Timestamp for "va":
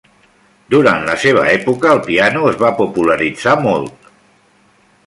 2.65-2.73